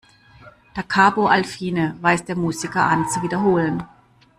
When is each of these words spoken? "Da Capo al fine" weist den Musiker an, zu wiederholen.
"Da 0.75 0.81
Capo 0.93 1.27
al 1.27 1.43
fine" 1.45 1.95
weist 2.01 2.27
den 2.27 2.39
Musiker 2.39 2.87
an, 2.89 3.07
zu 3.07 3.21
wiederholen. 3.21 3.83